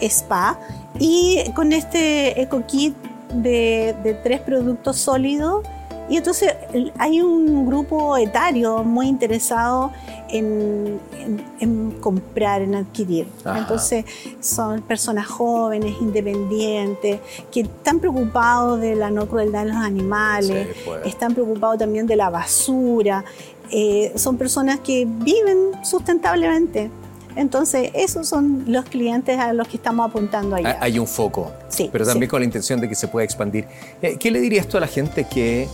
spa, 0.00 0.59
y 0.99 1.45
con 1.54 1.73
este 1.73 2.40
eco 2.40 2.64
kit 2.66 2.95
de, 3.33 3.95
de 4.02 4.14
tres 4.14 4.40
productos 4.40 4.97
sólidos. 4.99 5.64
Y 6.09 6.16
entonces 6.19 6.53
hay 6.99 7.21
un 7.21 7.66
grupo 7.66 8.16
etario 8.16 8.83
muy 8.85 9.07
interesado 9.09 9.93
en, 10.28 10.99
en- 11.19 11.45
en 11.61 11.90
comprar, 12.00 12.62
en 12.62 12.75
adquirir. 12.75 13.26
Ajá. 13.45 13.59
Entonces 13.59 14.04
son 14.40 14.83
personas 14.83 15.26
jóvenes, 15.26 15.95
independientes, 16.00 17.21
que 17.52 17.61
están 17.61 18.00
preocupados 18.00 18.81
de 18.81 18.95
la 18.97 19.11
no 19.11 19.26
crueldad 19.28 19.62
en 19.62 19.69
los 19.69 19.76
animales, 19.78 20.69
Sí, 20.75 20.81
pues. 20.85 21.07
están 21.07 21.35
preocupados 21.35 21.78
también 21.78 22.07
de 22.07 22.16
la 22.16 22.31
basura, 22.31 23.25
eh, 23.71 24.12
son 24.16 24.37
personas 24.37 24.81
que 24.81 25.07
viven 25.09 25.71
sustentablemente. 25.83 26.90
Entonces, 27.37 27.90
esos 27.95 28.28
son 28.28 28.64
los 28.69 28.85
clientes 28.85 29.38
a 29.40 29.52
los 29.52 29.66
que 29.66 29.76
estamos 29.76 30.09
apuntando 30.09 30.54
allá. 30.54 30.78
Hay 30.81 30.99
un 31.00 31.07
foco, 31.09 31.50
Sí, 31.69 31.88
pero 31.90 32.04
también 32.04 32.28
sí. 32.28 32.31
con 32.31 32.40
la 32.40 32.45
intención 32.45 32.81
de 32.81 32.88
que 32.88 32.95
se 32.95 33.09
pueda 33.09 33.25
expandir. 33.25 33.66
Eh, 34.02 34.16
¿Qué 34.21 34.31
le 34.31 34.40
dirías 34.40 34.69
tú 34.69 34.76
a 34.76 34.81
la 34.81 34.87
gente 34.87 35.25
que 35.25 35.66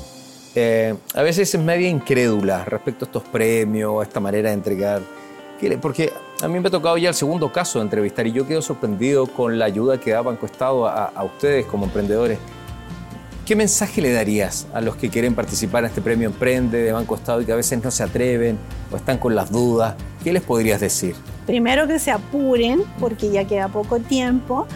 eh, 0.54 0.94
a 1.14 1.22
veces 1.22 1.54
es 1.54 1.60
media 1.60 1.88
incrédula 1.88 2.64
respecto 2.64 3.04
a 3.04 3.06
estos 3.06 3.22
premios, 3.24 4.00
a 4.00 4.02
esta 4.02 4.20
manera 4.20 4.48
de 4.50 4.54
entregar? 4.54 5.00
¿Qué 5.60 5.68
le- 5.68 5.78
Porque 5.78 6.12
a 6.42 6.48
mí 6.48 6.58
me 6.58 6.68
ha 6.68 6.70
tocado 6.70 6.96
ya 6.96 7.08
el 7.10 7.14
segundo 7.14 7.52
caso 7.52 7.78
de 7.78 7.84
entrevistar 7.84 8.26
y 8.26 8.32
yo 8.32 8.46
quedo 8.46 8.62
sorprendido 8.62 9.26
con 9.26 9.58
la 9.58 9.66
ayuda 9.66 10.00
que 10.00 10.10
da 10.12 10.22
Banco 10.22 10.46
Estado 10.46 10.86
a, 10.86 11.04
a 11.06 11.24
ustedes 11.24 11.66
como 11.66 11.84
emprendedores. 11.84 12.38
¿Qué 13.44 13.56
mensaje 13.56 14.00
le 14.00 14.12
darías 14.12 14.66
a 14.72 14.80
los 14.80 14.94
que 14.96 15.10
quieren 15.10 15.34
participar 15.34 15.82
en 15.84 15.88
este 15.90 16.00
premio 16.00 16.28
Emprende 16.28 16.78
de 16.82 16.92
Banco 16.92 17.16
Estado 17.16 17.42
y 17.42 17.44
que 17.46 17.52
a 17.52 17.56
veces 17.56 17.82
no 17.82 17.90
se 17.90 18.02
atreven 18.04 18.56
o 18.92 18.96
están 18.96 19.18
con 19.18 19.34
las 19.34 19.50
dudas? 19.50 19.96
¿Qué 20.22 20.32
les 20.32 20.42
podrías 20.42 20.80
decir? 20.80 21.16
Primero 21.46 21.88
que 21.88 21.98
se 21.98 22.12
apuren, 22.12 22.82
porque 23.00 23.30
ya 23.30 23.44
queda 23.46 23.66
poco 23.68 23.98
tiempo, 23.98 24.68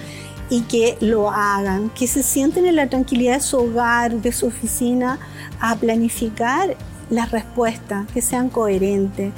y 0.50 0.62
que 0.62 0.96
lo 1.00 1.30
hagan, 1.30 1.90
que 1.90 2.06
se 2.06 2.22
sienten 2.22 2.66
en 2.66 2.76
la 2.76 2.88
tranquilidad 2.88 3.34
de 3.34 3.40
su 3.40 3.56
hogar, 3.56 4.20
de 4.20 4.32
su 4.32 4.46
oficina, 4.46 5.18
a 5.60 5.76
planificar 5.76 6.76
las 7.10 7.30
respuestas, 7.30 8.06
que 8.12 8.20
sean 8.20 8.50
coherentes, 8.50 9.32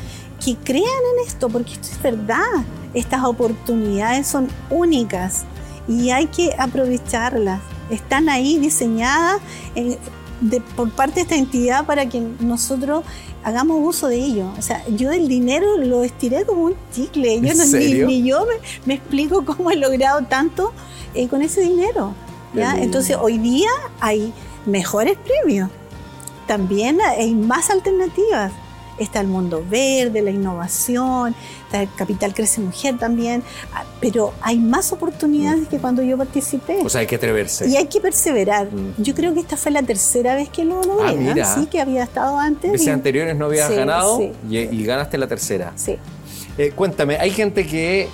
que 0.44 0.56
crean 0.56 0.84
en 0.84 1.26
esto, 1.26 1.48
porque 1.48 1.72
esto 1.72 1.88
es 1.92 2.02
verdad. 2.02 2.64
Estas 2.94 3.24
oportunidades 3.24 4.26
son 4.26 4.48
únicas 4.70 5.44
y 5.88 6.10
hay 6.10 6.26
que 6.26 6.54
aprovecharlas. 6.58 7.60
Están 7.90 8.28
ahí 8.28 8.58
diseñadas 8.58 9.40
de- 10.40 10.60
por 10.60 10.90
parte 10.90 11.16
de 11.16 11.20
esta 11.22 11.36
entidad 11.36 11.86
para 11.86 12.08
que 12.08 12.20
nosotros 12.40 13.04
hagamos 13.44 13.78
uso 13.82 14.08
de 14.08 14.16
ello. 14.16 14.50
O 14.58 14.62
sea, 14.62 14.84
yo 14.88 15.10
el 15.12 15.28
dinero 15.28 15.76
lo 15.78 16.02
estiré 16.04 16.44
como 16.44 16.64
un 16.64 16.74
chicle. 16.92 17.40
Yo 17.40 17.48
¿En 17.52 17.58
no, 17.58 17.64
ni, 18.06 18.22
yo 18.24 18.44
me, 18.46 18.54
me 18.86 18.94
explico 18.94 19.44
cómo 19.44 19.70
he 19.70 19.76
logrado 19.76 20.22
tanto 20.22 20.72
eh, 21.14 21.28
con 21.28 21.42
ese 21.42 21.60
dinero. 21.62 22.14
¿ya? 22.54 22.76
Entonces, 22.80 23.16
hoy 23.20 23.38
día 23.38 23.70
hay 24.00 24.32
mejores 24.66 25.16
premios. 25.18 25.70
También 26.46 27.00
hay 27.00 27.34
más 27.34 27.70
alternativas. 27.70 28.52
Está 28.98 29.20
el 29.20 29.26
mundo 29.26 29.62
verde, 29.68 30.22
la 30.22 30.30
innovación, 30.30 31.34
está 31.64 31.82
el 31.82 31.88
Capital 31.96 32.32
Crece 32.34 32.60
Mujer 32.62 32.96
también, 32.98 33.42
ah, 33.74 33.84
pero 34.00 34.32
hay 34.40 34.58
más 34.58 34.90
oportunidades 34.92 35.68
que 35.68 35.78
cuando 35.78 36.02
yo 36.02 36.16
participé. 36.16 36.78
O 36.84 36.88
sea, 36.88 37.02
hay 37.02 37.06
que 37.06 37.16
atreverse. 37.16 37.68
Y 37.68 37.76
hay 37.76 37.86
que 37.86 38.00
perseverar. 38.00 38.72
Mm. 38.72 38.94
Yo 39.02 39.14
creo 39.14 39.34
que 39.34 39.40
esta 39.40 39.56
fue 39.58 39.70
la 39.72 39.82
tercera 39.82 40.34
vez 40.34 40.48
que 40.48 40.64
lo 40.64 40.82
logré. 40.82 41.08
Ah, 41.08 41.12
mira. 41.12 41.44
Sí, 41.44 41.66
que 41.66 41.80
había 41.80 42.04
estado 42.04 42.38
antes. 42.38 42.72
Veces 42.72 42.86
y- 42.86 42.90
anteriores 42.90 43.36
no 43.36 43.46
habías 43.46 43.68
Sí, 43.68 43.74
ganado 43.76 44.18
sí. 44.18 44.32
y, 44.48 44.56
y 44.58 44.84
ganaste 44.84 45.18
la 45.18 45.26
tercera. 45.26 45.72
Sí. 45.76 45.96
Eh, 46.56 46.72
cuéntame, 46.74 47.16
hay 47.18 47.30
gente 47.32 47.66
que 47.66 48.08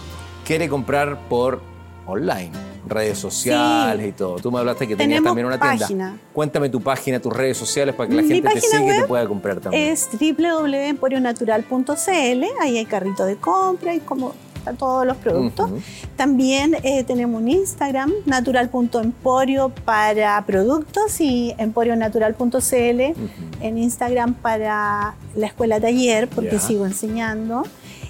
quiere 0.44 0.68
comprar 0.68 1.28
por 1.28 1.62
online, 2.06 2.50
redes 2.86 3.18
sociales 3.18 4.02
Sí. 4.04 4.08
y 4.08 4.12
todo. 4.12 4.36
Tú 4.36 4.50
me 4.50 4.58
hablaste 4.58 4.88
que 4.88 4.96
tenías 4.96 5.18
Tenemos 5.18 5.30
también 5.30 5.46
una 5.46 5.58
tienda. 5.60 5.78
página. 5.78 6.18
Cuéntame 6.32 6.68
tu 6.68 6.80
página, 6.80 7.20
tus 7.20 7.32
redes 7.32 7.56
sociales 7.56 7.94
para 7.94 8.08
que 8.08 8.16
la 8.16 8.22
Mi 8.22 8.28
gente 8.28 8.48
te 8.50 8.60
siga 8.60 8.96
y 8.96 9.00
te 9.00 9.06
pueda 9.06 9.26
comprar 9.26 9.60
también. 9.60 9.92
Es 9.92 10.08
www.emporionatural.cl. 10.12 12.44
Ahí 12.60 12.78
hay 12.78 12.84
carrito 12.86 13.24
de 13.24 13.36
compra 13.36 13.94
y 13.94 14.00
como 14.00 14.34
están 14.56 14.76
todos 14.76 15.04
los 15.06 15.16
productos. 15.16 15.70
También 16.16 16.76
eh, 16.84 17.02
tenemos 17.04 17.40
un 17.42 17.48
Instagram, 17.48 18.12
natural.emporio 18.26 19.70
para 19.84 20.44
productos 20.46 21.20
y 21.20 21.52
emporionatural.cl 21.58 23.00
en 23.60 23.78
Instagram 23.78 24.34
para 24.34 25.14
la 25.34 25.46
escuela 25.46 25.80
taller, 25.80 26.28
porque 26.28 26.58
sigo 26.60 26.86
enseñando. 26.86 27.64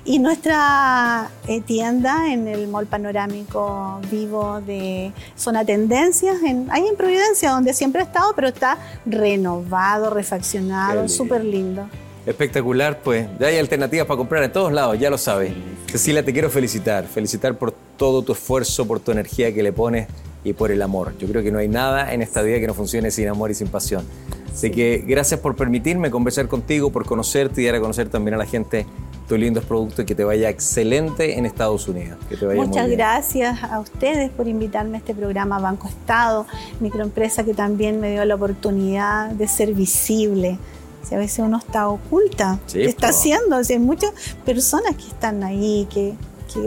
Y 0.05 0.19
nuestra 0.19 1.31
eh, 1.47 1.61
tienda 1.61 2.33
en 2.33 2.49
el 2.49 2.67
Mall 2.67 2.87
Panorámico 2.87 4.01
Vivo 4.11 4.61
de 4.61 5.13
Zona 5.37 5.65
Tendencias, 5.65 6.43
en, 6.43 6.67
ahí 6.73 6.89
en 6.89 6.97
Providencia, 6.97 7.53
donde 7.53 7.73
siempre 7.73 8.01
he 8.01 8.05
estado, 8.05 8.33
pero 8.35 8.49
está 8.49 8.79
renovado, 9.07 10.11
refaccionado, 10.11 11.09
súper 11.09 11.45
lindo. 11.45 11.89
Espectacular, 12.27 13.01
pues. 13.01 13.29
Ya 13.39 13.47
hay 13.47 13.59
alternativas 13.59 14.07
para 14.07 14.17
comprar 14.17 14.43
en 14.43 14.53
todos 14.53 14.73
lados, 14.73 14.99
ya 14.99 15.09
lo 15.09 15.19
sabes. 15.19 15.53
Cecilia, 15.87 16.25
te 16.25 16.33
quiero 16.33 16.51
felicitar. 16.51 17.05
Felicitar 17.05 17.57
por 17.57 17.73
todo 17.97 18.23
tu 18.23 18.33
esfuerzo, 18.33 18.87
por 18.87 18.99
tu 18.99 19.13
energía 19.13 19.55
que 19.55 19.63
le 19.63 19.73
pones 19.73 20.09
y 20.43 20.53
por 20.53 20.73
el 20.73 20.83
amor. 20.83 21.17
Yo 21.19 21.29
creo 21.29 21.45
que 21.45 21.53
no 21.53 21.59
hay 21.59 21.69
nada 21.69 22.13
en 22.13 22.23
esta 22.23 22.43
vida 22.43 22.59
que 22.59 22.67
no 22.67 22.75
funcione 22.75 23.13
sin 23.13 23.29
amor 23.29 23.53
y 23.53 23.55
sin 23.55 23.69
pasión. 23.69 24.05
Así 24.53 24.71
que 24.71 25.05
gracias 25.07 25.39
por 25.41 25.55
permitirme 25.57 26.11
conversar 26.11 26.49
contigo, 26.49 26.91
por 26.91 27.07
conocerte 27.07 27.63
y 27.63 27.67
dar 27.67 27.77
a 27.77 27.81
conocer 27.81 28.09
también 28.09 28.35
a 28.35 28.39
la 28.39 28.47
gente 28.47 28.85
estos 29.33 29.41
lindos 29.41 29.65
productos 29.65 30.01
y 30.01 30.07
que 30.07 30.15
te 30.15 30.25
vaya 30.25 30.51
excelente 30.51 31.39
en 31.39 31.47
Estados 31.47 31.89
Unidos. 31.89 32.19
Que 32.29 32.37
te 32.37 32.45
vaya 32.45 32.63
Muchas 32.63 32.89
gracias 32.91 33.63
a 33.65 33.81
ustedes 33.81 34.31
por 34.31 34.47
invitarme 34.47 34.97
a 34.97 34.99
este 34.99 35.15
programa 35.15 35.59
Banco 35.59 35.89
Estado, 35.89 36.47
microempresa 36.81 37.43
que 37.43 37.55
también 37.55 37.99
me 37.99 38.11
dio 38.11 38.25
la 38.27 38.35
oportunidad 38.35 39.31
de 39.31 39.49
ser 39.49 39.73
visible. 39.73 40.59
Si 41.03 41.15
a 41.15 41.19
veces 41.19 41.39
uno 41.39 41.57
está 41.57 41.89
oculta, 41.89 42.59
¿qué 42.71 42.85
está 42.85 43.09
haciendo? 43.09 43.57
hay 43.57 43.79
muchas 43.79 44.13
personas 44.45 44.97
que 44.97 45.09
están 45.09 45.43
ahí, 45.43 45.89
que, 45.91 46.15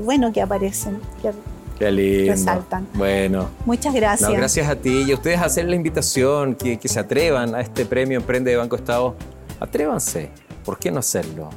bueno, 0.01 0.33
que 0.33 0.41
aparecen, 0.41 0.99
que 1.21 1.31
Qué 1.77 1.91
lindo. 1.91 2.31
Resaltan. 2.31 2.87
Bueno. 2.93 3.49
Muchas 3.65 3.93
gracias. 3.93 4.31
gracias 4.31 4.67
a 4.67 4.75
ti 4.77 5.03
y 5.07 5.11
a 5.11 5.15
ustedes 5.15 5.41
hacer 5.41 5.65
la 5.65 5.75
invitación, 5.75 6.55
que, 6.55 6.79
que 6.79 6.87
se 6.87 6.99
atrevan 6.99 7.53
a 7.53 7.61
este 7.61 7.85
premio 7.85 8.17
Emprende 8.17 8.49
de 8.49 8.57
Banco 8.57 8.75
Estado. 8.75 9.15
Atrévanse. 9.59 10.31
¿Por 10.63 10.79
qué 10.79 10.89
no 10.89 10.99
hacerlo? 10.99 11.49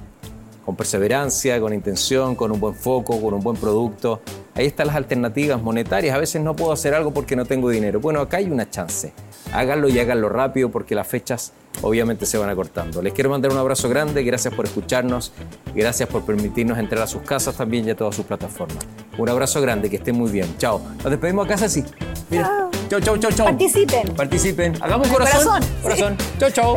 Con 0.68 0.76
perseverancia, 0.76 1.58
con 1.62 1.72
intención, 1.72 2.34
con 2.34 2.52
un 2.52 2.60
buen 2.60 2.74
foco, 2.74 3.18
con 3.22 3.32
un 3.32 3.40
buen 3.40 3.56
producto. 3.56 4.20
Ahí 4.54 4.66
están 4.66 4.88
las 4.88 4.96
alternativas 4.96 5.62
monetarias. 5.62 6.14
A 6.14 6.18
veces 6.18 6.42
no 6.42 6.54
puedo 6.54 6.72
hacer 6.72 6.92
algo 6.92 7.10
porque 7.10 7.34
no 7.36 7.46
tengo 7.46 7.70
dinero. 7.70 8.00
Bueno, 8.00 8.20
acá 8.20 8.36
hay 8.36 8.50
una 8.50 8.68
chance. 8.68 9.14
Háganlo 9.54 9.88
y 9.88 9.98
háganlo 9.98 10.28
rápido 10.28 10.70
porque 10.70 10.94
las 10.94 11.06
fechas 11.06 11.54
obviamente 11.80 12.26
se 12.26 12.36
van 12.36 12.50
acortando. 12.50 13.00
Les 13.00 13.14
quiero 13.14 13.30
mandar 13.30 13.50
un 13.50 13.56
abrazo 13.56 13.88
grande, 13.88 14.22
gracias 14.24 14.52
por 14.52 14.66
escucharnos, 14.66 15.32
gracias 15.74 16.06
por 16.06 16.26
permitirnos 16.26 16.76
entrar 16.76 17.02
a 17.02 17.06
sus 17.06 17.22
casas 17.22 17.56
también 17.56 17.86
y 17.88 17.90
a 17.92 17.96
todas 17.96 18.14
sus 18.14 18.26
plataformas. 18.26 18.84
Un 19.16 19.26
abrazo 19.30 19.62
grande, 19.62 19.88
que 19.88 19.96
estén 19.96 20.18
muy 20.18 20.30
bien. 20.30 20.54
Chao. 20.58 20.82
Nos 21.02 21.10
despedimos 21.10 21.46
a 21.46 21.48
casa 21.48 21.64
así. 21.64 21.82
Mira. 22.28 22.68
Chao, 22.90 23.00
chao, 23.00 23.16
chao, 23.16 23.32
chao. 23.32 23.46
Participen. 23.46 24.14
Participen. 24.14 24.82
Hagamos 24.82 25.08
corazón. 25.08 25.62
Corazón. 25.82 26.14
Chao, 26.38 26.50
chao. 26.50 26.76